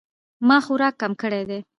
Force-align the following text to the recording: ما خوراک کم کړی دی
ما 0.47 0.57
خوراک 0.65 0.93
کم 1.01 1.11
کړی 1.21 1.41
دی 1.49 1.59